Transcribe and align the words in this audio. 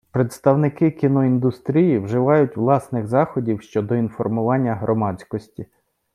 Представники 0.11 0.91
кіноіндустрії 0.91 1.99
вживають 1.99 2.57
власних 2.57 3.07
заходів, 3.07 3.61
щодо 3.61 3.95
інформування 3.95 4.75
громадськосі. 4.75 5.65